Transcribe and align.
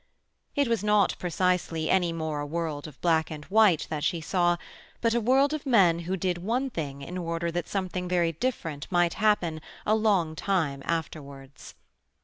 It 0.55 0.67
was 0.67 0.83
not, 0.83 1.15
precisely, 1.19 1.87
any 1.91 2.11
more 2.11 2.39
a 2.39 2.45
world 2.47 2.87
of 2.87 2.99
black 3.01 3.29
and 3.29 3.45
white 3.45 3.85
that 3.91 4.03
she 4.03 4.19
saw, 4.19 4.57
but 4.99 5.13
a 5.13 5.21
world 5.21 5.53
of 5.53 5.63
men 5.67 5.99
who 6.09 6.17
did 6.17 6.39
one 6.39 6.71
thing 6.71 7.03
in 7.03 7.19
order 7.19 7.51
that 7.51 7.67
something 7.69 8.07
very 8.09 8.31
different 8.31 8.87
might 8.91 9.13
happen 9.13 9.61
a 9.85 9.93
long 9.93 10.35
time 10.35 10.81
afterwards. 10.85 11.75